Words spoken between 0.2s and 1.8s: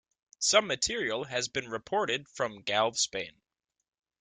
Some material has been